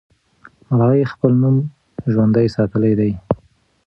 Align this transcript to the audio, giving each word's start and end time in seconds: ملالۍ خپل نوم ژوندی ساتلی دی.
ملالۍ 0.67 1.01
خپل 1.13 1.31
نوم 1.41 1.55
ژوندی 2.13 2.47
ساتلی 2.55 2.93
دی. 2.99 3.11